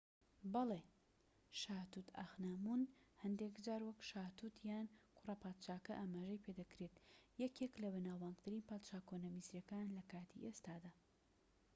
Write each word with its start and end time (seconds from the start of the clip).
بەڵێ 0.53 0.81
شا 1.59 1.77
توت 1.91 2.07
ئانخامون 2.17 2.81
هەندێك 3.21 3.53
جار 3.65 3.81
وەک 3.87 3.99
شا 4.09 4.23
توت 4.39 4.55
یان 4.69 4.87
کوڕە 5.15 5.35
پادشاکە 5.43 5.93
ئاماژەی 5.99 6.43
پێدەکرێت 6.45 6.95
یەکێکە 7.41 7.79
لە 7.83 7.89
بەناوبانگترین 7.95 8.67
پادشا 8.69 8.99
کۆنە 9.09 9.29
میسریەکان 9.35 9.87
لە 9.97 10.03
کاتی 10.11 10.43
ئێستادا 10.45 10.91